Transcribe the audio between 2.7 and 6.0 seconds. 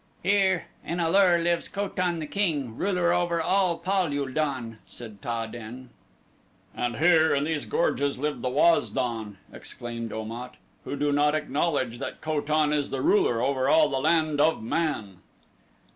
ruler over all Pal ul don," said Ta den.